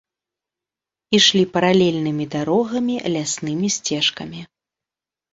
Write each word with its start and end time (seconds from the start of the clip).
Ішлі 1.17 1.41
паралельнымі 1.57 2.25
дарогамі, 2.35 2.95
ляснымі 3.17 3.69
сцежкамі. 3.75 4.41